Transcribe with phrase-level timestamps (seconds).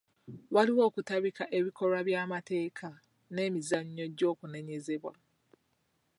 [0.55, 2.89] Waliwo okutabika ebikolwa by'amateeka
[3.33, 5.13] n'emizannyo gy'okunenyezebwa.